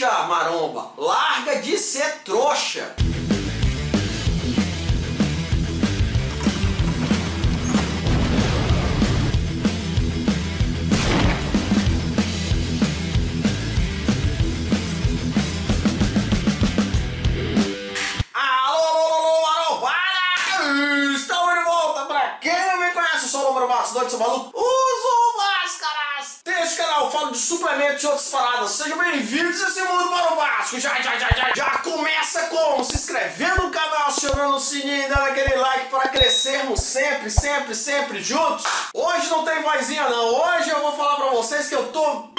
Relaxa, 0.00 0.26
maromba. 0.26 0.92
Larga 0.96 1.56
de 1.60 1.76
ser 1.76 2.22
trouxa. 2.24 2.94
doido, 23.92 24.10
seu 24.10 24.18
maluco? 24.18 24.50
Uso 24.56 24.60
máscaras! 24.60 24.80
Deste 24.80 24.88
canal 24.88 24.99
falo 27.20 27.32
de 27.32 27.38
suplementos 27.38 28.02
e 28.02 28.06
outras 28.06 28.28
paradas. 28.28 28.70
Sejam 28.70 28.96
bem-vindos 28.96 29.62
a 29.62 29.68
esse 29.68 29.82
mundo 29.82 30.10
marombástico. 30.10 30.80
Já, 30.80 31.00
já, 31.02 31.18
já, 31.18 31.28
já, 31.28 31.52
já 31.54 31.78
começa 31.78 32.46
com 32.46 32.82
se 32.82 32.94
inscrevendo 32.96 33.64
no 33.64 33.70
canal, 33.70 34.08
acionando 34.08 34.56
o 34.56 34.60
sininho 34.60 35.04
e 35.04 35.08
dando 35.08 35.24
aquele 35.24 35.54
like 35.54 35.90
para 35.90 36.08
crescermos 36.08 36.80
sempre, 36.80 37.30
sempre, 37.30 37.74
sempre 37.74 38.22
juntos. 38.22 38.64
Hoje 38.94 39.28
não 39.28 39.44
tem 39.44 39.62
vozinha 39.62 40.08
não. 40.08 40.34
Hoje 40.34 40.70
eu 40.70 40.80
vou 40.80 40.96
falar 40.96 41.16
para 41.16 41.30
vocês 41.30 41.68
que 41.68 41.74
eu 41.74 41.88
tô 41.88 42.30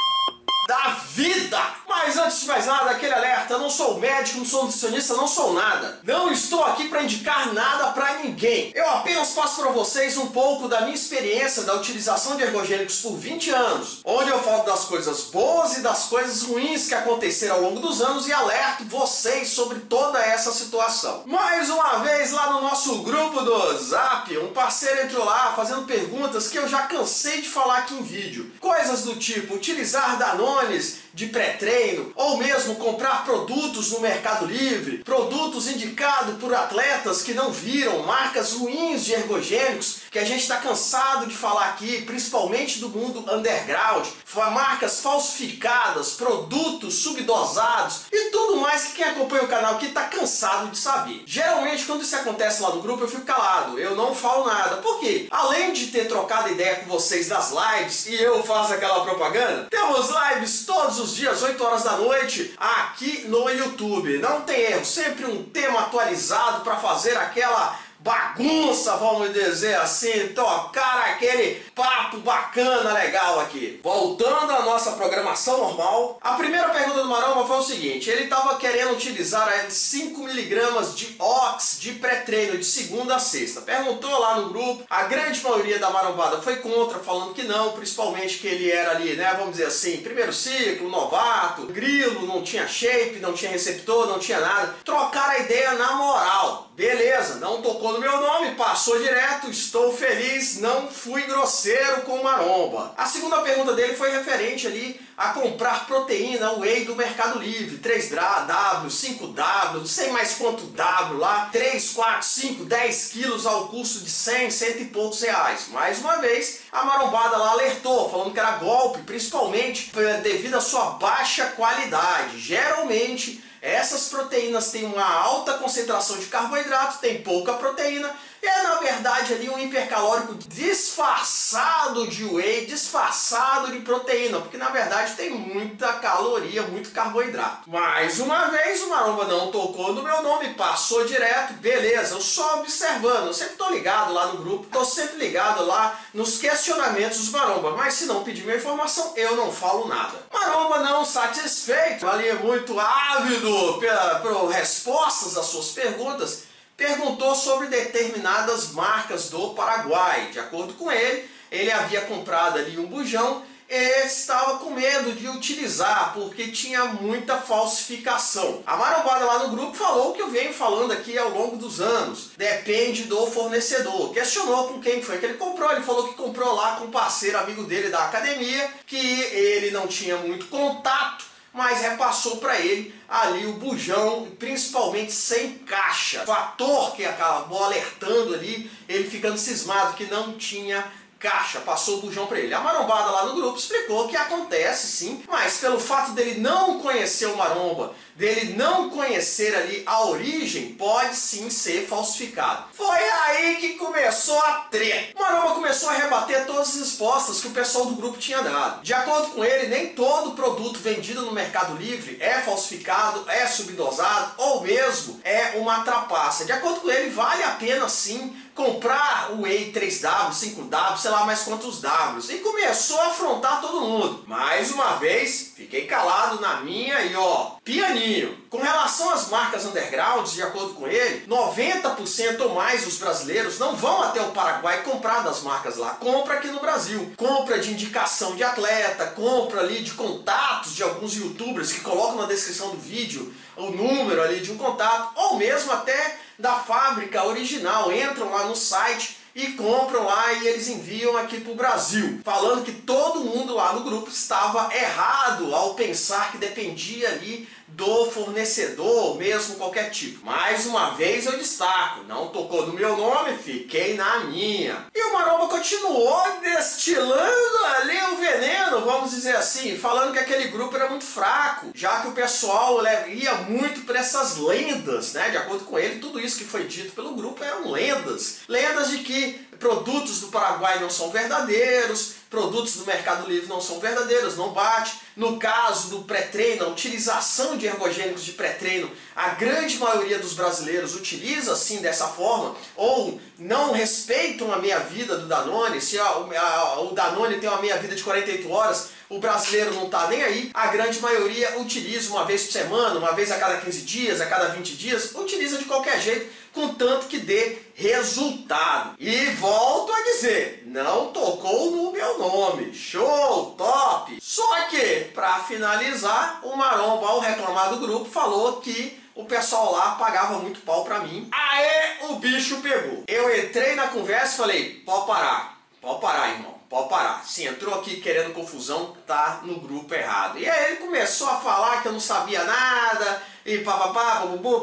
da 0.67 0.97
vida. 1.13 1.59
Mas 2.03 2.17
antes 2.17 2.41
de 2.41 2.47
mais 2.47 2.65
nada, 2.65 2.89
aquele 2.89 3.13
alerta, 3.13 3.59
não 3.59 3.69
sou 3.69 3.99
médico, 3.99 4.39
não 4.39 4.45
sou 4.45 4.63
nutricionista, 4.63 5.13
não 5.13 5.27
sou 5.27 5.53
nada. 5.53 5.99
Não 6.03 6.31
estou 6.31 6.63
aqui 6.63 6.89
para 6.89 7.03
indicar 7.03 7.53
nada 7.53 7.91
para 7.91 8.15
ninguém. 8.23 8.71
Eu 8.73 8.89
apenas 8.89 9.29
passo 9.33 9.61
para 9.61 9.71
vocês 9.71 10.17
um 10.17 10.25
pouco 10.27 10.67
da 10.67 10.81
minha 10.81 10.95
experiência 10.95 11.61
da 11.61 11.75
utilização 11.75 12.35
de 12.35 12.41
ergogênicos 12.41 13.01
por 13.01 13.15
20 13.15 13.51
anos, 13.51 14.01
onde 14.03 14.31
eu 14.31 14.41
falo 14.41 14.63
das 14.63 14.85
coisas 14.85 15.25
boas 15.25 15.77
e 15.77 15.81
das 15.81 16.05
coisas 16.05 16.41
ruins 16.41 16.87
que 16.87 16.95
aconteceram 16.95 17.57
ao 17.57 17.61
longo 17.61 17.79
dos 17.79 18.01
anos 18.01 18.27
e 18.27 18.33
alerto 18.33 18.83
vocês 18.85 19.49
sobre 19.49 19.81
toda 19.81 20.19
essa 20.19 20.51
situação. 20.51 21.21
Mais 21.27 21.69
uma 21.69 21.99
vez 21.99 22.31
lá 22.31 22.51
no 22.53 22.61
nosso 22.61 23.03
grupo 23.03 23.41
do 23.41 23.77
Zap, 23.77 24.35
um 24.39 24.51
parceiro 24.53 25.03
entrou 25.03 25.23
lá 25.23 25.53
fazendo 25.55 25.85
perguntas 25.85 26.47
que 26.47 26.57
eu 26.57 26.67
já 26.67 26.81
cansei 26.81 27.41
de 27.41 27.47
falar 27.47 27.77
aqui 27.77 27.93
em 27.93 28.01
vídeo. 28.01 28.51
Coisas 28.59 29.03
do 29.03 29.15
tipo 29.17 29.53
utilizar 29.53 30.17
Danones 30.17 31.10
de 31.13 31.27
pré-treino, 31.27 32.11
ou 32.15 32.37
mesmo 32.37 32.75
comprar 32.75 33.25
produtos 33.25 33.91
no 33.91 33.99
Mercado 33.99 34.45
Livre, 34.45 35.03
produtos 35.03 35.67
indicados 35.67 36.37
por 36.37 36.53
atletas 36.53 37.21
que 37.21 37.33
não 37.33 37.51
viram, 37.51 38.03
marcas 38.03 38.53
ruins 38.53 39.03
de 39.03 39.13
ergogênicos 39.13 40.01
que 40.09 40.19
a 40.19 40.25
gente 40.25 40.41
está 40.41 40.57
cansado 40.57 41.25
de 41.25 41.35
falar 41.35 41.65
aqui, 41.65 42.01
principalmente 42.01 42.79
do 42.79 42.89
mundo 42.89 43.25
underground, 43.31 44.05
marcas 44.51 44.99
falsificadas, 44.99 46.13
produtos 46.13 46.95
subdosados 46.95 48.03
e 48.11 48.29
tudo 48.31 48.57
mais 48.57 48.85
que 48.85 48.93
quem 48.93 49.05
acompanha 49.05 49.43
o 49.43 49.47
canal 49.47 49.75
aqui 49.75 49.87
está 49.87 50.03
cansado 50.03 50.69
de 50.69 50.77
saber. 50.77 51.23
Geralmente 51.25 51.85
quando 51.85 52.03
isso 52.03 52.15
acontece 52.15 52.61
lá 52.61 52.73
no 52.73 52.81
grupo 52.81 53.03
eu 53.03 53.09
fico 53.09 53.23
calado, 53.23 53.79
eu 53.79 53.95
não 53.95 54.15
falo 54.15 54.45
nada. 54.45 54.77
Por 54.77 54.99
quê? 54.99 55.27
Além 55.29 55.73
de 55.73 55.87
ter 55.87 56.07
trocado 56.07 56.49
ideia 56.49 56.77
com 56.77 56.89
vocês 56.89 57.27
das 57.27 57.51
lives 57.51 58.05
e 58.07 58.15
eu 58.15 58.43
faço 58.43 58.73
aquela 58.73 59.03
propaganda, 59.03 59.67
temos 59.69 60.09
lives 60.09 60.65
todos 60.65 61.00
os 61.01 61.15
dias, 61.15 61.41
8 61.41 61.63
horas 61.63 61.83
da 61.83 61.97
noite, 61.97 62.53
aqui 62.57 63.25
no 63.27 63.49
YouTube. 63.49 64.19
Não 64.19 64.41
tem 64.41 64.59
erro, 64.59 64.85
sempre 64.85 65.25
um 65.25 65.43
tema 65.43 65.81
atualizado 65.81 66.61
para 66.61 66.77
fazer 66.77 67.17
aquela 67.17 67.77
bagunça, 68.03 68.95
vamos 68.97 69.31
dizer 69.31 69.75
assim, 69.75 70.29
tocar 70.29 71.11
aquele 71.11 71.55
papo 71.75 72.17
bacana, 72.17 72.93
legal 72.93 73.39
aqui. 73.39 73.79
Voltando 73.83 74.51
à 74.51 74.63
nossa 74.63 74.93
programação 74.93 75.57
normal, 75.57 76.17
a 76.21 76.33
primeira 76.33 76.69
pergunta 76.69 77.03
do 77.03 77.09
Maromba 77.09 77.45
foi 77.45 77.57
o 77.57 77.63
seguinte, 77.63 78.09
ele 78.09 78.23
estava 78.23 78.55
querendo 78.55 78.93
utilizar 78.93 79.47
5mg 79.67 80.95
de 80.95 81.15
OX 81.19 81.77
de 81.79 81.93
pré-treino 81.93 82.57
de 82.57 82.65
segunda 82.65 83.15
a 83.15 83.19
sexta. 83.19 83.61
Perguntou 83.61 84.19
lá 84.19 84.37
no 84.37 84.49
grupo, 84.49 84.83
a 84.89 85.03
grande 85.03 85.41
maioria 85.43 85.77
da 85.77 85.89
marombada 85.89 86.41
foi 86.41 86.57
contra, 86.57 86.99
falando 86.99 87.33
que 87.33 87.43
não, 87.43 87.71
principalmente 87.73 88.39
que 88.39 88.47
ele 88.47 88.71
era 88.71 88.91
ali, 88.91 89.15
né, 89.15 89.33
vamos 89.37 89.51
dizer 89.51 89.65
assim, 89.65 89.97
primeiro 89.97 90.33
ciclo, 90.33 90.89
novato, 90.89 91.67
grilo, 91.67 92.25
não 92.25 92.41
tinha 92.41 92.67
shape, 92.67 93.19
não 93.19 93.33
tinha 93.33 93.51
receptor, 93.51 94.07
não 94.07 94.19
tinha 94.19 94.39
nada. 94.39 94.75
Trocar 94.83 95.29
a 95.29 95.39
ideia 95.39 95.73
na 95.73 95.93
moral. 95.93 96.70
Beleza, 96.81 97.35
não 97.35 97.61
tocou 97.61 97.93
no 97.93 97.99
meu 97.99 98.19
nome, 98.19 98.55
passou 98.55 98.97
direto, 98.97 99.51
estou 99.51 99.95
feliz, 99.95 100.59
não 100.59 100.87
fui 100.87 101.21
grosseiro 101.27 102.01
com 102.01 102.23
maromba. 102.23 102.91
A 102.97 103.05
segunda 103.05 103.39
pergunta 103.43 103.73
dele 103.73 103.95
foi 103.95 104.09
referente 104.09 104.65
ali 104.65 104.99
a 105.15 105.29
comprar 105.29 105.85
proteína 105.85 106.53
whey 106.53 106.83
do 106.83 106.95
Mercado 106.95 107.37
Livre, 107.37 107.77
3W, 107.77 108.87
5W, 108.87 109.73
não 109.75 109.85
sei 109.85 110.09
mais 110.09 110.33
quanto 110.33 110.63
W 110.63 111.19
lá, 111.19 111.49
3, 111.51 111.91
4, 111.91 112.27
5, 112.27 112.65
10 112.65 113.07
quilos 113.09 113.45
ao 113.45 113.67
custo 113.67 113.99
de 113.99 114.09
100, 114.09 114.49
cento 114.49 114.81
e 114.81 114.85
poucos 114.85 115.21
reais. 115.21 115.67
Mais 115.67 115.99
uma 115.99 116.17
vez, 116.17 116.61
a 116.71 116.83
marombada 116.83 117.37
lá 117.37 117.51
alertou, 117.51 118.09
falando 118.09 118.33
que 118.33 118.39
era 118.39 118.57
golpe, 118.57 119.03
principalmente 119.03 119.91
devido 120.23 120.55
à 120.55 120.61
sua 120.61 120.93
baixa 120.93 121.45
qualidade. 121.55 122.39
Geralmente, 122.39 123.50
essas 123.61 124.09
proteínas 124.09 124.71
têm 124.71 124.85
uma 124.85 125.05
alta 125.05 125.53
concentração 125.59 126.17
de 126.17 126.25
carboidrato, 126.25 126.97
tem 126.99 127.21
pouca 127.21 127.53
proteína, 127.53 128.11
é 128.47 128.63
na 128.63 128.75
verdade 128.75 129.33
ali 129.33 129.49
um 129.49 129.59
hipercalórico 129.59 130.33
disfarçado 130.47 132.07
de 132.07 132.25
whey, 132.25 132.65
disfarçado 132.65 133.71
de 133.71 133.79
proteína, 133.79 134.39
porque 134.39 134.57
na 134.57 134.69
verdade 134.69 135.13
tem 135.13 135.29
muita 135.29 135.93
caloria, 135.93 136.63
muito 136.63 136.91
carboidrato. 136.91 137.69
Mais 137.69 138.19
uma 138.19 138.47
vez 138.47 138.81
o 138.81 138.89
Maromba 138.89 139.25
não 139.25 139.51
tocou 139.51 139.93
no 139.93 140.03
meu 140.03 140.21
nome, 140.23 140.53
passou 140.55 141.05
direto, 141.05 141.53
beleza, 141.53 142.15
eu 142.15 142.21
só 142.21 142.59
observando, 142.59 143.27
eu 143.27 143.33
sempre 143.33 143.55
tô 143.55 143.69
ligado 143.69 144.13
lá 144.13 144.27
no 144.27 144.39
grupo, 144.39 144.67
tô 144.71 144.83
sempre 144.83 145.17
ligado 145.17 145.65
lá 145.65 145.99
nos 146.13 146.37
questionamentos 146.37 147.19
dos 147.19 147.29
Maromba, 147.29 147.71
mas 147.71 147.93
se 147.93 148.05
não 148.05 148.23
pedir 148.23 148.43
minha 148.43 148.57
informação, 148.57 149.13
eu 149.15 149.35
não 149.35 149.51
falo 149.51 149.87
nada. 149.87 150.25
Maromba 150.31 150.79
não 150.79 151.05
satisfeito, 151.05 152.07
ali 152.07 152.27
é 152.27 152.35
muito 152.35 152.79
ávido 152.79 153.77
pela, 153.79 154.51
respostas 154.51 155.37
às 155.37 155.45
suas 155.45 155.69
perguntas, 155.69 156.50
perguntou 156.81 157.35
sobre 157.35 157.67
determinadas 157.67 158.71
marcas 158.71 159.29
do 159.29 159.51
Paraguai. 159.51 160.29
De 160.31 160.39
acordo 160.39 160.73
com 160.73 160.91
ele, 160.91 161.29
ele 161.51 161.71
havia 161.71 162.01
comprado 162.01 162.57
ali 162.57 162.79
um 162.79 162.87
bujão 162.87 163.43
e 163.69 164.05
estava 164.05 164.57
com 164.57 164.71
medo 164.71 165.13
de 165.13 165.29
utilizar 165.29 166.11
porque 166.13 166.47
tinha 166.47 166.85
muita 166.85 167.37
falsificação. 167.37 168.63
A 168.65 168.75
marombada 168.75 169.25
lá 169.25 169.39
no 169.43 169.55
grupo 169.55 169.75
falou 169.75 170.09
o 170.09 170.13
que 170.13 170.23
eu 170.23 170.31
venho 170.31 170.51
falando 170.51 170.91
aqui 170.91 171.15
ao 171.19 171.29
longo 171.29 171.55
dos 171.55 171.79
anos. 171.79 172.31
Depende 172.35 173.03
do 173.03 173.27
fornecedor. 173.27 174.11
Questionou 174.11 174.69
com 174.69 174.81
quem 174.81 175.03
foi 175.03 175.19
que 175.19 175.25
ele 175.27 175.35
comprou. 175.35 175.71
Ele 175.71 175.83
falou 175.83 176.07
que 176.07 176.15
comprou 176.15 176.55
lá 176.55 176.77
com 176.77 176.85
um 176.85 176.91
parceiro 176.91 177.37
amigo 177.37 177.63
dele 177.63 177.89
da 177.89 178.05
academia, 178.05 178.71
que 178.87 178.97
ele 178.97 179.69
não 179.69 179.85
tinha 179.85 180.17
muito 180.17 180.47
contato 180.47 181.30
mas 181.53 181.81
repassou 181.81 182.37
para 182.37 182.59
ele 182.59 182.93
ali 183.09 183.45
o 183.45 183.53
bujão, 183.53 184.27
principalmente 184.39 185.11
sem 185.11 185.57
caixa. 185.59 186.25
Fator 186.25 186.95
que 186.95 187.05
acabou 187.05 187.63
alertando 187.63 188.33
ali, 188.33 188.71
ele 188.87 189.09
ficando 189.09 189.37
cismado 189.37 189.95
que 189.95 190.05
não 190.05 190.33
tinha 190.37 190.83
caixa, 191.21 191.61
passou 191.61 191.99
o 191.99 192.01
bujão 192.01 192.25
para 192.25 192.39
ele. 192.39 192.53
A 192.53 192.59
marombada 192.59 193.11
lá 193.11 193.25
no 193.25 193.35
grupo 193.35 193.57
explicou 193.57 194.07
que 194.07 194.17
acontece 194.17 194.87
sim, 194.87 195.23
mas 195.29 195.57
pelo 195.57 195.79
fato 195.79 196.11
dele 196.11 196.39
não 196.39 196.79
conhecer 196.79 197.27
o 197.27 197.37
maromba, 197.37 197.93
dele 198.15 198.55
não 198.57 198.89
conhecer 198.89 199.55
ali 199.55 199.83
a 199.85 200.05
origem, 200.05 200.73
pode 200.73 201.15
sim 201.15 201.49
ser 201.49 201.87
falsificado. 201.87 202.65
Foi 202.73 202.97
aí 202.97 203.55
que 203.57 203.75
começou 203.75 204.39
a 204.39 204.67
treta. 204.71 205.15
O 205.15 205.21
maromba 205.21 205.55
começou 205.55 205.89
a 205.89 205.93
rebater 205.93 206.45
todas 206.45 206.69
as 206.69 206.75
respostas 206.75 207.39
que 207.39 207.47
o 207.47 207.51
pessoal 207.51 207.85
do 207.85 207.95
grupo 207.95 208.17
tinha 208.17 208.41
dado. 208.41 208.81
De 208.81 208.93
acordo 208.93 209.31
com 209.31 209.45
ele, 209.45 209.67
nem 209.67 209.89
todo 209.89 210.31
produto 210.31 210.79
vendido 210.79 211.21
no 211.21 211.31
Mercado 211.31 211.75
Livre 211.77 212.17
é 212.19 212.33
falsificado, 212.41 213.23
é 213.29 213.45
subdosado 213.45 214.33
ou 214.37 214.61
mesmo 214.61 215.19
é 215.23 215.57
uma 215.57 215.83
trapaça. 215.83 216.45
De 216.45 216.51
acordo 216.51 216.81
com 216.81 216.89
ele, 216.89 217.09
vale 217.11 217.43
a 217.43 217.51
pena 217.51 217.87
sim 217.87 218.35
comprar 218.61 219.31
o 219.31 219.41
Whey 219.41 219.71
3W, 219.71 220.29
5W, 220.29 220.97
sei 220.97 221.09
lá 221.09 221.25
mais 221.25 221.41
quantos 221.41 221.81
Ws. 221.81 222.29
E 222.29 222.37
começou 222.39 222.99
a 223.01 223.07
afrontar 223.07 223.59
todo 223.59 223.81
mundo. 223.81 224.23
Mais 224.27 224.71
uma 224.71 224.97
vez, 224.97 225.53
fiquei 225.55 225.87
calado 225.87 226.39
na 226.39 226.57
minha 226.57 227.01
e 227.01 227.15
ó, 227.15 227.53
pianinho. 227.63 228.37
Com 228.51 228.59
relação 228.59 229.09
às 229.09 229.29
marcas 229.29 229.65
undergrounds, 229.65 230.33
de 230.33 230.43
acordo 230.43 230.75
com 230.75 230.87
ele, 230.87 231.25
90% 231.27 232.41
ou 232.41 232.53
mais 232.53 232.83
dos 232.83 232.97
brasileiros 232.97 233.57
não 233.57 233.75
vão 233.75 234.03
até 234.03 234.21
o 234.21 234.31
Paraguai 234.31 234.83
comprar 234.83 235.23
das 235.23 235.41
marcas 235.41 235.77
lá. 235.77 235.91
Compra 235.91 236.35
aqui 236.35 236.49
no 236.49 236.59
Brasil. 236.59 237.13
Compra 237.17 237.57
de 237.57 237.71
indicação 237.71 238.35
de 238.35 238.43
atleta, 238.43 239.07
compra 239.07 239.61
ali 239.61 239.81
de 239.81 239.91
contatos 239.91 240.75
de 240.75 240.83
alguns 240.83 241.15
youtubers 241.15 241.71
que 241.71 241.81
colocam 241.81 242.17
na 242.17 242.27
descrição 242.27 242.69
do 242.69 242.77
vídeo 242.77 243.33
o 243.55 243.69
número 243.69 244.21
ali 244.21 244.39
de 244.39 244.51
um 244.51 244.57
contato, 244.57 245.11
ou 245.15 245.37
mesmo 245.37 245.71
até 245.71 246.17
da 246.41 246.55
fábrica 246.55 247.23
original. 247.23 247.91
Entram 247.93 248.29
lá 248.31 248.45
no 248.45 248.55
site 248.55 249.17
e 249.33 249.53
compram 249.53 250.03
lá 250.05 250.33
e 250.33 250.47
eles 250.47 250.67
enviam 250.67 251.15
aqui 251.15 251.39
para 251.39 251.53
o 251.53 251.55
Brasil, 251.55 252.19
falando 252.23 252.65
que 252.65 252.73
todo 252.73 253.23
mundo 253.23 253.53
lá 253.55 253.71
no 253.73 253.83
grupo 253.83 254.09
estava 254.09 254.75
errado 254.75 255.55
ao 255.55 255.73
pensar 255.73 256.31
que 256.31 256.37
dependia 256.37 257.07
ali 257.07 257.47
do 257.71 258.05
fornecedor, 258.11 259.17
mesmo 259.17 259.55
qualquer 259.55 259.89
tipo. 259.89 260.25
Mais 260.25 260.65
uma 260.65 260.91
vez 260.91 261.25
eu 261.25 261.37
destaco, 261.37 262.03
não 262.03 262.27
tocou 262.27 262.67
no 262.67 262.73
meu 262.73 262.95
nome, 262.97 263.37
fiquei 263.37 263.95
na 263.95 264.21
minha. 264.21 264.87
E 264.93 265.01
o 265.03 265.13
Maromba 265.13 265.47
continuou 265.47 266.39
destilando 266.41 267.65
ali 267.77 267.97
o 268.11 268.17
veneno, 268.17 268.81
vamos 268.81 269.11
dizer 269.11 269.35
assim, 269.35 269.77
falando 269.77 270.13
que 270.13 270.19
aquele 270.19 270.49
grupo 270.49 270.75
era 270.75 270.89
muito 270.89 271.05
fraco, 271.05 271.71
já 271.73 272.01
que 272.01 272.09
o 272.09 272.13
pessoal 272.13 272.81
ia 273.07 273.33
muito 273.35 273.81
para 273.81 273.99
essas 273.99 274.37
lendas, 274.37 275.13
né? 275.13 275.29
De 275.29 275.37
acordo 275.37 275.65
com 275.65 275.77
ele, 275.77 275.99
tudo 275.99 276.19
isso 276.19 276.37
que 276.37 276.45
foi 276.45 276.65
dito 276.65 276.91
pelo 276.93 277.15
grupo 277.15 277.43
eram 277.43 277.71
lendas. 277.71 278.39
Lendas 278.47 278.89
de 278.89 278.99
que 278.99 279.50
produtos 279.61 280.19
do 280.19 280.27
Paraguai 280.27 280.79
não 280.79 280.89
são 280.89 281.11
verdadeiros, 281.11 282.15
produtos 282.31 282.75
do 282.77 282.85
Mercado 282.85 283.29
Livre 283.29 283.47
não 283.47 283.61
são 283.61 283.79
verdadeiros, 283.79 284.35
não 284.35 284.49
bate. 284.49 284.99
No 285.15 285.37
caso 285.37 285.89
do 285.89 286.03
pré-treino, 286.03 286.65
a 286.65 286.69
utilização 286.69 287.57
de 287.57 287.67
ergogênicos 287.67 288.23
de 288.23 288.31
pré-treino, 288.31 288.89
a 289.15 289.29
grande 289.29 289.77
maioria 289.77 290.17
dos 290.17 290.33
brasileiros 290.33 290.95
utiliza 290.95 291.53
assim 291.53 291.77
dessa 291.77 292.07
forma, 292.07 292.55
ou 292.75 293.19
não 293.37 293.71
respeitam 293.71 294.51
a 294.51 294.57
meia-vida 294.57 295.17
do 295.17 295.27
Danone, 295.27 295.79
se 295.79 295.99
a, 295.99 296.05
a, 296.05 296.81
o 296.81 296.93
Danone 296.93 297.37
tem 297.37 297.49
uma 297.49 297.61
meia-vida 297.61 297.95
de 297.95 298.01
48 298.01 298.49
horas, 298.49 298.89
o 299.09 299.19
brasileiro 299.19 299.73
não 299.73 299.85
está 299.85 300.07
nem 300.07 300.23
aí, 300.23 300.51
a 300.53 300.67
grande 300.67 301.01
maioria 301.01 301.59
utiliza 301.59 302.09
uma 302.11 302.23
vez 302.23 302.43
por 302.43 302.53
semana, 302.53 302.97
uma 302.97 303.11
vez 303.11 303.29
a 303.29 303.37
cada 303.37 303.57
15 303.57 303.81
dias, 303.81 304.21
a 304.21 304.25
cada 304.25 304.47
20 304.47 304.77
dias, 304.77 305.11
utiliza 305.13 305.57
de 305.57 305.65
qualquer 305.65 305.99
jeito, 305.99 306.31
contanto 306.53 307.07
que 307.07 307.19
dê 307.19 307.57
resultado. 307.75 308.95
E 308.99 309.25
volto 309.31 309.91
a 309.91 310.01
dizer, 310.03 310.63
não 310.65 311.11
tocou 311.11 311.71
no 311.71 311.91
meu 311.91 312.19
nome. 312.19 312.73
Show, 312.73 313.55
top! 313.57 314.17
Só 314.21 314.61
que, 314.67 315.11
para 315.13 315.39
finalizar, 315.39 316.39
o 316.43 316.55
Maromba, 316.55 317.07
ao 317.07 317.19
reclamar 317.19 317.71
do 317.71 317.79
grupo, 317.79 318.09
falou 318.09 318.61
que 318.61 318.99
o 319.15 319.25
pessoal 319.25 319.73
lá 319.73 319.91
pagava 319.95 320.39
muito 320.39 320.61
pau 320.61 320.83
pra 320.83 320.99
mim. 320.99 321.29
Aê, 321.31 322.05
o 322.09 322.15
bicho 322.15 322.61
pegou. 322.61 323.03
Eu 323.07 323.37
entrei 323.37 323.75
na 323.75 323.87
conversa 323.87 324.33
e 324.33 324.37
falei, 324.37 324.69
pode 324.85 325.07
parar, 325.07 325.59
pode 325.81 326.01
parar, 326.01 326.29
irmão 326.29 326.61
pode 326.71 326.87
parar. 326.87 327.25
Se 327.25 327.45
entrou 327.45 327.75
aqui 327.75 327.99
querendo 327.99 328.33
confusão, 328.33 328.95
tá 329.05 329.41
no 329.43 329.59
grupo 329.59 329.93
errado. 329.93 330.39
E 330.39 330.49
aí 330.49 330.67
ele 330.67 330.77
começou 330.77 331.27
a 331.27 331.35
falar 331.35 331.81
que 331.81 331.89
eu 331.89 331.91
não 331.91 331.99
sabia 331.99 332.45
nada, 332.45 333.21
e 333.45 333.57
papapá, 333.57 334.21
bububu, 334.21 334.61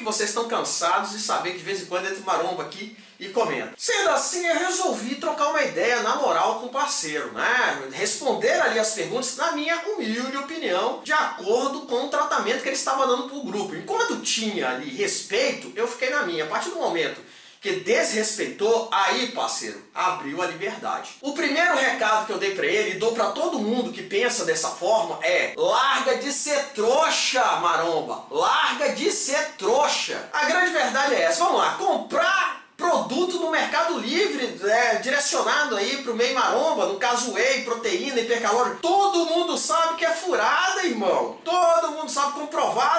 que 0.00 0.04
vocês 0.04 0.30
estão 0.30 0.48
cansados 0.48 1.12
de 1.12 1.20
saber 1.20 1.52
que 1.52 1.58
de 1.58 1.64
vez 1.64 1.82
em 1.82 1.86
quando 1.86 2.06
entra 2.06 2.22
maromba 2.24 2.62
aqui 2.62 2.96
e 3.18 3.28
comenta. 3.28 3.74
Sendo 3.76 4.08
assim, 4.10 4.46
eu 4.46 4.58
resolvi 4.58 5.16
trocar 5.16 5.50
uma 5.50 5.62
ideia 5.62 6.02
na 6.02 6.16
moral 6.16 6.58
com 6.58 6.66
o 6.66 6.70
parceiro, 6.70 7.30
né? 7.32 7.82
Responder 7.92 8.60
ali 8.62 8.78
as 8.78 8.94
perguntas 8.94 9.36
na 9.36 9.52
minha 9.52 9.76
humilde 9.86 10.36
opinião, 10.38 11.02
de 11.04 11.12
acordo 11.12 11.82
com 11.82 12.06
o 12.06 12.08
tratamento 12.08 12.62
que 12.62 12.68
ele 12.68 12.76
estava 12.76 13.06
dando 13.06 13.28
pro 13.28 13.42
grupo. 13.42 13.76
Enquanto 13.76 14.22
tinha 14.22 14.70
ali 14.70 14.88
respeito, 14.88 15.70
eu 15.76 15.86
fiquei 15.86 16.08
na 16.08 16.22
minha. 16.22 16.44
A 16.44 16.48
partir 16.48 16.70
do 16.70 16.76
momento 16.76 17.20
que 17.60 17.80
desrespeitou, 17.80 18.88
aí, 18.90 19.32
parceiro, 19.32 19.84
abriu 19.94 20.40
a 20.40 20.46
liberdade. 20.46 21.10
O 21.20 21.34
primeiro 21.34 21.76
recado 21.76 22.26
que 22.26 22.32
eu 22.32 22.38
dei 22.38 22.54
para 22.54 22.66
ele 22.66 22.92
e 22.92 22.98
dou 22.98 23.12
para 23.12 23.32
todo 23.32 23.58
mundo 23.58 23.92
que 23.92 24.02
pensa 24.02 24.46
dessa 24.46 24.70
forma 24.70 25.18
é: 25.22 25.52
larga 25.56 26.16
de 26.16 26.32
ser 26.32 26.70
trouxa, 26.74 27.44
maromba. 27.56 28.24
Larga 28.30 28.92
de 28.94 29.12
ser 29.12 29.56
trouxa. 29.58 30.30
A 30.32 30.46
grande 30.46 30.72
verdade 30.72 31.14
é 31.14 31.22
essa. 31.22 31.44
Vamos 31.44 31.58
lá, 31.58 31.74
comprar 31.74 32.60
produto 32.80 33.38
no 33.38 33.50
Mercado 33.50 33.98
Livre 33.98 34.58
é, 34.64 34.96
direcionado 34.96 35.76
aí 35.76 36.02
para 36.02 36.12
o 36.12 36.16
meio 36.16 36.34
maromba, 36.34 36.86
no 36.86 36.98
caso 36.98 37.32
whey, 37.34 37.62
proteína, 37.62 38.20
hipercalórico. 38.20 38.80
Todo 38.80 39.26
mundo 39.26 39.56
sabe 39.58 39.96
que 39.96 40.04
é 40.04 40.10
furada, 40.10 40.86
irmão. 40.86 41.38
Todo 41.44 41.92
mundo 41.92 42.10
sabe, 42.10 42.32
comprovado 42.32 42.80
aí 42.80 42.89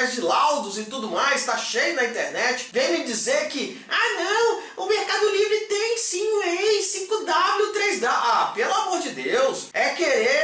através 0.00 0.14
de 0.14 0.20
laudos 0.22 0.78
e 0.78 0.84
tudo 0.84 1.08
mais, 1.08 1.44
tá 1.44 1.56
cheio 1.58 1.94
na 1.94 2.04
internet. 2.04 2.68
Vem 2.72 2.92
me 2.92 3.04
dizer 3.04 3.48
que, 3.48 3.80
ah 3.88 4.22
não, 4.22 4.84
o 4.84 4.88
Mercado 4.88 5.28
Livre 5.28 5.60
tem 5.66 5.98
sim 5.98 6.26
whey, 6.38 6.80
5W, 6.80 7.72
3W. 7.72 8.06
Ah, 8.06 8.52
pelo 8.54 8.72
amor 8.72 9.00
de 9.00 9.10
Deus, 9.10 9.66
é 9.72 9.90
querer 9.90 10.39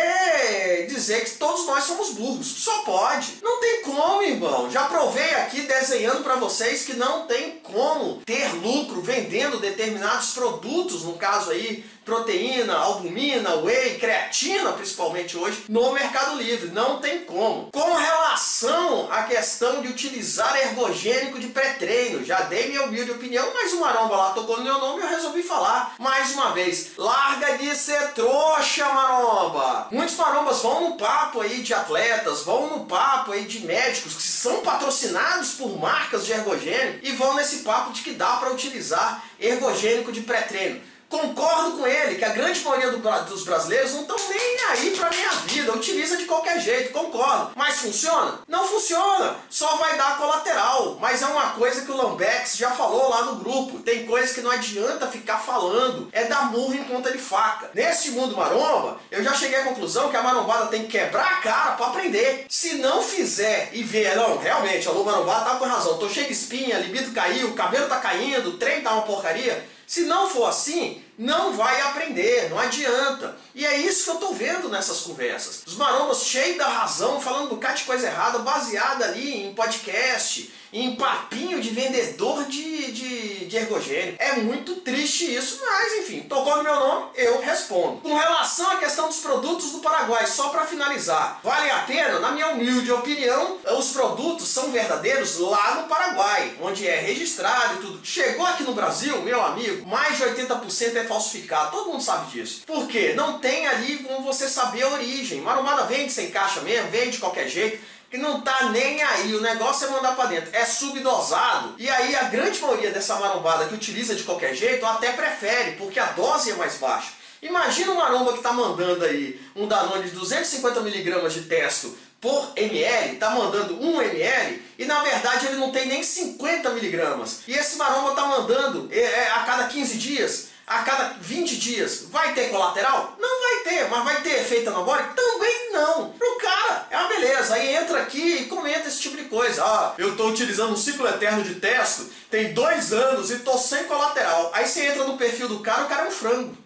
nós 1.67 1.85
somos 1.85 2.11
burros. 2.11 2.47
Só 2.47 2.79
pode. 2.79 3.39
Não 3.43 3.61
tem 3.61 3.83
como, 3.83 4.23
irmão. 4.23 4.71
Já 4.71 4.85
provei 4.85 5.35
aqui 5.35 5.63
desenhando 5.63 6.23
para 6.23 6.37
vocês 6.37 6.85
que 6.85 6.95
não 6.95 7.27
tem 7.27 7.59
como 7.63 8.23
ter 8.25 8.53
lucro 8.55 9.01
vendendo 9.01 9.59
determinados 9.59 10.31
produtos, 10.33 11.03
no 11.03 11.15
caso 11.15 11.51
aí 11.51 11.85
proteína, 12.07 12.77
albumina, 12.77 13.57
whey, 13.57 13.99
creatina, 13.99 14.73
principalmente 14.73 15.37
hoje, 15.37 15.65
no 15.69 15.91
Mercado 15.91 16.37
Livre. 16.37 16.71
Não 16.71 17.01
tem 17.01 17.25
como. 17.25 17.69
Com 17.73 17.95
relação 17.95 19.09
à 19.11 19.25
questão 19.25 19.83
de 19.83 19.89
utilizar 19.89 20.57
ergogênico 20.57 21.41
de 21.41 21.49
pré-treino, 21.49 22.25
já 22.25 22.43
dei 22.43 22.69
minha 22.69 22.85
humilde 22.85 23.11
opinião, 23.11 23.53
mas 23.53 23.73
o 23.73 23.81
Maromba 23.81 24.17
lá 24.17 24.31
tocou 24.31 24.59
no 24.59 24.63
meu 24.63 24.79
nome 24.79 25.01
e 25.01 25.05
eu 25.05 25.11
resolvi 25.11 25.43
falar 25.43 25.97
mais 25.99 26.33
uma 26.33 26.53
vez. 26.53 26.93
Larga 26.97 27.59
de 27.59 27.75
ser 27.75 28.13
trouxa, 28.13 28.89
Maromba! 28.89 29.89
Muitos 29.91 30.17
marombas 30.17 30.63
vão 30.63 30.91
no 30.91 30.97
papo 30.97 31.41
aí 31.41 31.56
de 31.63 31.75
atletas, 31.75 32.43
vão 32.43 32.69
no 32.69 32.87
papo 32.87 33.33
aí 33.33 33.45
de 33.45 33.61
médicos 33.61 34.15
que 34.15 34.23
são 34.23 34.61
patrocinados 34.63 35.53
por 35.53 35.79
marcas 35.79 36.25
de 36.25 36.33
ergogênico 36.33 36.99
e 37.03 37.13
vão 37.13 37.35
nesse 37.35 37.59
papo 37.59 37.93
de 37.93 38.03
que 38.03 38.13
dá 38.13 38.37
para 38.37 38.53
utilizar 38.53 39.25
ergogênico 39.39 40.13
de 40.13 40.21
pré-treino. 40.23 40.81
Concordo 41.09 41.79
com 41.79 41.87
ele 41.87 42.17
que 42.17 42.25
a 42.25 42.31
grande 42.31 42.61
maioria 42.61 42.91
do, 42.91 42.99
dos 43.27 43.45
brasileiros 43.45 43.93
não 43.93 44.03
estão 44.03 44.17
nem 44.29 44.61
aí 44.71 44.91
pra 44.91 45.09
minha 45.09 45.31
vida, 45.31 45.73
utiliza 45.73 46.17
de 46.17 46.25
qualquer 46.25 46.61
jeito, 46.61 46.93
concordo. 46.93 47.53
Mas 47.55 47.79
funciona? 47.79 48.41
Não 48.49 48.67
funciona, 48.67 49.37
só 49.49 49.77
vai 49.77 49.97
dar 49.97 50.19
colateral. 50.19 50.96
Mas 51.09 51.23
é 51.23 51.27
uma 51.27 51.51
coisa 51.51 51.83
que 51.83 51.93
o 51.93 51.97
Lambex 51.97 52.57
já 52.57 52.73
falou 52.73 53.09
lá 53.09 53.27
no 53.27 53.37
grupo. 53.37 53.79
Tem 53.79 54.05
coisa 54.05 54.35
que 54.35 54.41
não 54.41 54.51
adianta 54.51 55.07
ficar 55.07 55.39
falando, 55.39 56.09
é 56.11 56.25
dar 56.25 56.51
murro 56.51 56.75
em 56.75 56.83
ponta 56.83 57.13
de 57.13 57.19
faca. 57.19 57.71
Nesse 57.73 58.11
mundo 58.11 58.37
maromba, 58.37 58.99
eu 59.09 59.23
já 59.23 59.33
cheguei 59.33 59.61
à 59.61 59.63
conclusão 59.63 60.11
que 60.11 60.17
a 60.17 60.23
marombada 60.23 60.67
tem 60.67 60.83
que 60.83 60.99
quebrar 60.99 61.25
a 61.25 61.37
cara 61.37 61.73
para 61.75 61.87
aprender. 61.87 62.47
Se 62.49 62.79
não 62.79 63.01
fizer 63.01 63.71
e 63.73 63.85
ver, 63.85 64.17
não, 64.17 64.37
realmente, 64.37 64.89
a 64.89 64.93
marombada 64.93 65.45
tá 65.45 65.57
com 65.57 65.65
razão, 65.67 65.97
tô 65.97 66.09
cheio 66.09 66.27
de 66.27 66.33
espinha, 66.33 66.81
libido 66.81 67.13
caiu, 67.13 67.55
cabelo 67.55 67.87
tá 67.87 68.01
caindo, 68.01 68.49
o 68.49 68.59
trem 68.59 68.83
tá 68.83 68.93
uma 68.93 69.03
porcaria 69.03 69.65
se 69.87 70.03
não 70.03 70.29
for 70.29 70.47
assim, 70.47 71.01
não 71.19 71.53
vai 71.53 71.81
aprender, 71.81 72.51
não 72.51 72.59
adianta. 72.59 73.37
E 73.55 73.65
é 73.65 73.79
isso 73.79 74.05
que 74.05 74.11
eu 74.11 74.15
estou 74.15 74.35
vendo 74.35 74.69
nessas 74.69 75.01
conversas. 75.01 75.63
Os 75.67 75.77
marombas 75.77 76.25
cheios 76.25 76.59
da 76.59 76.69
razão, 76.69 77.21
falando 77.21 77.47
um 77.47 77.55
bocado 77.55 77.79
de 77.79 77.85
coisa 77.85 78.07
errada, 78.07 78.39
baseada 78.41 79.07
ali 79.07 79.47
em 79.47 79.55
podcast, 79.55 80.53
em 80.73 80.95
papinho 80.97 81.61
de 81.61 81.71
vendedor 81.71 82.45
de, 82.45 82.93
de, 82.93 83.47
de 83.47 83.57
ergogênio. 83.57 84.17
É 84.19 84.37
muito 84.37 84.77
triste 84.77 85.35
isso, 85.35 85.61
mas 85.65 86.01
enfim, 86.01 86.21
tocou 86.21 86.57
no 86.57 86.63
meu 86.63 86.75
nome, 86.75 87.11
eu 87.15 87.41
respondo. 87.41 88.01
Com 88.01 88.15
relação 88.15 88.71
à 88.71 88.77
questão 88.77 89.09
dos 89.09 89.19
produtos 89.19 89.73
do 89.73 89.79
Paraguai, 89.79 90.27
só 90.27 90.51
para 90.51 90.67
finalizar, 90.67 91.41
vale 91.43 91.71
a 91.71 91.79
pena, 91.81 92.21
humilde 92.57 92.91
opinião, 92.91 93.59
os 93.79 93.91
produtos 93.91 94.49
são 94.49 94.73
verdadeiros 94.73 95.39
lá 95.39 95.77
no 95.77 95.89
Paraguai, 95.89 96.55
onde 96.61 96.89
é 96.89 96.99
registrado 96.99 97.75
e 97.75 97.79
tudo. 97.79 98.01
Chegou 98.05 98.47
aqui 98.47 98.63
no 98.63 98.73
Brasil, 98.73 99.21
meu 99.23 99.43
amigo, 99.45 99.87
mais 99.87 100.17
de 100.17 100.25
80% 100.25 100.97
é 100.97 101.05
falsificado, 101.05 101.71
todo 101.71 101.91
mundo 101.91 102.03
sabe 102.03 102.31
disso. 102.31 102.63
Por 102.67 102.89
quê? 102.89 103.13
Não 103.15 103.39
tem 103.39 103.67
ali 103.67 103.99
como 103.99 104.23
você 104.23 104.49
saber 104.49 104.83
a 104.83 104.89
origem. 104.89 105.41
Maromada 105.43 105.85
vende 105.85 106.11
sem 106.11 106.31
caixa 106.31 106.61
mesmo, 106.63 106.91
vende 106.91 107.13
de 107.13 107.19
qualquer 107.19 107.49
jeito 107.49 107.79
que 108.09 108.17
não 108.17 108.41
tá 108.41 108.71
nem 108.71 109.03
aí, 109.03 109.35
o 109.35 109.41
negócio 109.41 109.89
é 109.89 109.91
mandar 109.91 110.15
para 110.15 110.27
dentro, 110.27 110.51
é 110.53 110.65
subdosado. 110.65 111.75
E 111.77 111.91
aí 111.91 112.15
a 112.15 112.25
grande 112.25 112.61
maioria 112.61 112.93
dessa 112.93 113.17
marombada 113.17 113.67
que 113.67 113.75
utiliza 113.75 114.15
de 114.15 114.23
qualquer 114.23 114.55
jeito 114.55 114.87
até 114.87 115.13
prefere, 115.13 115.73
porque 115.73 115.99
a 115.99 116.07
dose 116.07 116.53
é 116.53 116.55
mais 116.55 116.77
baixa. 116.77 117.11
Imagina 117.43 117.93
uma 117.93 118.05
maromba 118.05 118.33
que 118.33 118.39
está 118.39 118.53
mandando 118.53 119.05
aí 119.05 119.41
um 119.55 119.69
Danone 119.69 120.09
de 120.09 120.17
250mg 120.17 121.29
de 121.29 121.43
testo 121.43 121.97
por 122.27 122.53
ml, 122.57 123.19
tá 123.19 123.31
mandando 123.31 123.81
1 123.81 124.03
ml 124.03 124.63
e 124.77 124.85
na 124.85 125.01
verdade 125.01 125.47
ele 125.47 125.59
não 125.59 125.71
tem 125.71 125.87
nem 125.87 126.03
50 126.03 126.71
miligramas. 126.71 127.43
E 127.47 127.53
esse 127.53 127.77
maromba 127.77 128.17
tá 128.17 128.27
mandando 128.27 128.89
é, 128.91 128.99
é, 128.99 129.31
a 129.31 129.45
cada 129.45 129.69
15 129.69 129.97
dias 129.97 130.49
a 130.67 130.83
cada 130.83 131.15
20 131.21 131.57
dias, 131.59 132.07
vai 132.11 132.35
ter 132.35 132.51
colateral? 132.51 133.15
Não 133.21 133.41
vai 133.41 133.63
ter, 133.63 133.89
mas 133.89 134.03
vai 134.03 134.21
ter 134.23 134.41
efeito 134.41 134.69
anabólico? 134.69 135.15
Também 135.15 135.71
não. 135.71 136.11
Pro 136.11 136.39
cara, 136.39 136.89
é 136.91 136.99
uma 136.99 137.09
beleza. 137.09 137.55
Aí 137.55 137.77
entra 137.77 138.03
aqui 138.03 138.39
e 138.39 138.47
comenta 138.47 138.89
esse 138.89 139.01
tipo 139.01 139.17
de 139.17 139.27
coisa. 139.27 139.63
Ah, 139.65 139.95
eu 139.97 140.11
estou 140.11 140.29
utilizando 140.29 140.73
um 140.73 140.77
ciclo 140.77 141.07
eterno 141.07 141.45
de 141.45 141.55
testo, 141.61 142.11
tem 142.29 142.53
dois 142.53 142.93
anos 142.93 143.31
e 143.31 143.39
tô 143.39 143.57
sem 143.57 143.85
colateral. 143.85 144.51
Aí 144.53 144.67
você 144.67 144.87
entra 144.87 145.05
no 145.05 145.17
perfil 145.17 145.47
do 145.47 145.61
cara, 145.61 145.85
o 145.85 145.89
cara 145.89 146.07
é 146.07 146.09
um 146.09 146.11
frango. 146.11 146.59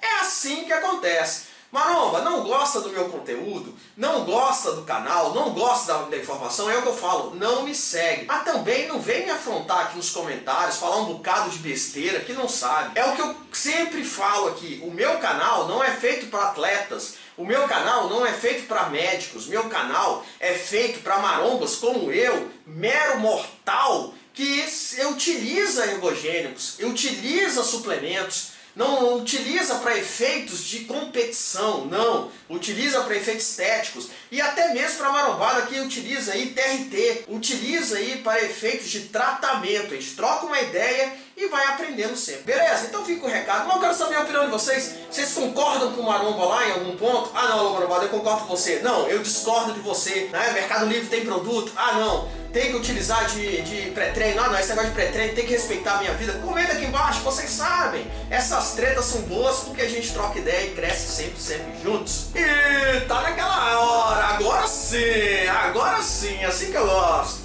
É 0.00 0.20
assim 0.20 0.66
que 0.66 0.72
acontece. 0.72 1.53
Maromba, 1.74 2.20
não 2.20 2.44
gosta 2.44 2.80
do 2.80 2.90
meu 2.90 3.08
conteúdo, 3.08 3.74
não 3.96 4.24
gosta 4.24 4.70
do 4.70 4.82
canal, 4.82 5.34
não 5.34 5.50
gosta 5.50 5.92
da, 5.92 6.02
da, 6.02 6.16
informação, 6.16 6.70
é 6.70 6.78
o 6.78 6.82
que 6.82 6.88
eu 6.88 6.96
falo, 6.96 7.34
não 7.34 7.64
me 7.64 7.74
segue. 7.74 8.26
Mas 8.26 8.44
também 8.44 8.86
não 8.86 9.00
vem 9.00 9.24
me 9.24 9.30
afrontar 9.32 9.80
aqui 9.80 9.96
nos 9.96 10.10
comentários, 10.10 10.76
falar 10.76 10.98
um 10.98 11.14
bocado 11.14 11.50
de 11.50 11.58
besteira 11.58 12.20
que 12.20 12.32
não 12.32 12.48
sabe. 12.48 12.96
É 12.96 13.04
o 13.04 13.16
que 13.16 13.22
eu 13.22 13.34
sempre 13.52 14.04
falo 14.04 14.50
aqui, 14.50 14.80
o 14.84 14.90
meu 14.92 15.18
canal 15.18 15.66
não 15.66 15.82
é 15.82 15.90
feito 15.90 16.26
para 16.26 16.44
atletas, 16.44 17.16
o 17.36 17.44
meu 17.44 17.66
canal 17.66 18.08
não 18.08 18.24
é 18.24 18.32
feito 18.32 18.68
para 18.68 18.88
médicos, 18.90 19.48
meu 19.48 19.64
canal 19.64 20.24
é 20.38 20.54
feito 20.54 21.00
para 21.00 21.18
marombas 21.18 21.74
como 21.74 22.12
eu, 22.12 22.52
mero 22.64 23.18
mortal, 23.18 24.14
que 24.32 24.64
utiliza 25.10 25.86
ergogênicos, 25.86 26.78
utiliza 26.78 27.64
suplementos, 27.64 28.53
não 28.74 29.18
utiliza 29.18 29.76
para 29.76 29.96
efeitos 29.96 30.64
de 30.64 30.80
competição, 30.80 31.86
não. 31.86 32.30
Utiliza 32.48 33.00
para 33.02 33.16
efeitos 33.16 33.48
estéticos 33.48 34.08
e 34.30 34.40
até 34.40 34.72
mesmo 34.74 34.98
para 34.98 35.12
marombada 35.12 35.66
que 35.66 35.80
utiliza 35.80 36.32
aí 36.32 36.50
TRT, 36.50 37.24
utiliza 37.28 37.98
aí 37.98 38.18
para 38.18 38.42
efeitos 38.42 38.90
de 38.90 39.00
tratamento. 39.02 39.94
A 39.94 39.96
gente 39.96 40.16
troca 40.16 40.46
uma 40.46 40.60
ideia 40.60 41.12
e 41.36 41.48
vai 41.48 41.66
aprendendo 41.66 42.16
sempre. 42.16 42.42
Beleza? 42.42 42.86
Então 42.86 43.04
fica 43.04 43.26
o 43.26 43.28
recado. 43.28 43.66
Mas 43.66 43.74
eu 43.74 43.80
quero 43.80 43.94
saber 43.94 44.16
a 44.16 44.20
opinião 44.20 44.44
de 44.44 44.50
vocês. 44.50 44.94
Vocês 45.10 45.32
concordam 45.32 45.92
com 45.92 46.02
o 46.02 46.04
Maromba 46.04 46.44
lá 46.44 46.68
em 46.68 46.72
algum 46.72 46.96
ponto? 46.96 47.30
Ah 47.34 47.48
não, 47.48 47.72
Marombada, 47.72 48.04
eu 48.04 48.10
concordo 48.10 48.42
com 48.42 48.56
você. 48.56 48.80
Não, 48.80 49.08
eu 49.08 49.20
discordo 49.22 49.72
de 49.72 49.80
você. 49.80 50.28
Né? 50.32 50.52
Mercado 50.52 50.86
Livre 50.86 51.08
tem 51.08 51.24
produto? 51.24 51.72
Ah 51.76 51.92
não 51.94 52.44
tem 52.54 52.70
que 52.70 52.76
utilizar 52.76 53.26
de, 53.26 53.62
de 53.62 53.90
pré-treino, 53.90 54.40
ah 54.40 54.48
não, 54.48 54.56
esse 54.56 54.68
negócio 54.68 54.90
de 54.90 54.94
pré-treino 54.94 55.34
tem 55.34 55.44
que 55.44 55.52
respeitar 55.52 55.96
a 55.96 55.98
minha 55.98 56.14
vida. 56.14 56.34
Comenta 56.34 56.72
aqui 56.72 56.84
embaixo, 56.84 57.20
vocês 57.22 57.50
sabem. 57.50 58.06
Essas 58.30 58.74
tretas 58.74 59.06
são 59.06 59.22
boas 59.22 59.56
porque 59.64 59.82
a 59.82 59.88
gente 59.88 60.12
troca 60.12 60.38
ideia 60.38 60.68
e 60.68 60.70
cresce 60.70 61.08
sempre, 61.08 61.40
sempre 61.40 61.82
juntos. 61.82 62.26
E 62.32 63.00
tá 63.08 63.22
naquela 63.22 63.80
hora, 63.80 64.24
agora 64.26 64.68
sim, 64.68 65.48
agora 65.48 66.00
sim, 66.00 66.44
assim 66.44 66.70
que 66.70 66.76
eu 66.76 66.86
gosto. 66.86 67.43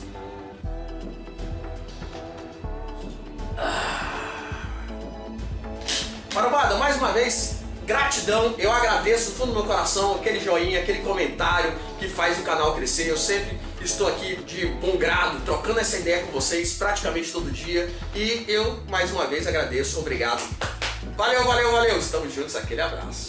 Maromada, 6.39 6.75
mais 6.75 6.95
uma 6.95 7.11
vez, 7.11 7.55
gratidão, 7.85 8.55
eu 8.57 8.71
agradeço 8.71 9.31
do 9.31 9.35
fundo 9.35 9.47
do 9.47 9.53
meu 9.55 9.65
coração 9.65 10.15
aquele 10.15 10.39
joinha, 10.39 10.79
aquele 10.79 10.99
comentário 10.99 11.73
que 11.99 12.07
faz 12.07 12.39
o 12.39 12.43
canal 12.43 12.73
crescer. 12.75 13.09
Eu 13.09 13.17
sempre 13.17 13.59
estou 13.81 14.07
aqui 14.07 14.37
de 14.37 14.67
bom 14.67 14.95
grado, 14.95 15.43
trocando 15.43 15.81
essa 15.81 15.97
ideia 15.97 16.23
com 16.23 16.31
vocês 16.31 16.75
praticamente 16.75 17.29
todo 17.33 17.51
dia. 17.51 17.93
E 18.15 18.45
eu, 18.47 18.79
mais 18.87 19.11
uma 19.11 19.27
vez, 19.27 19.47
agradeço. 19.47 19.99
Obrigado. 19.99 20.41
Valeu, 21.17 21.43
valeu, 21.43 21.73
valeu. 21.73 21.99
Estamos 21.99 22.33
juntos. 22.33 22.55
Aquele 22.55 22.79
abraço. 22.79 23.28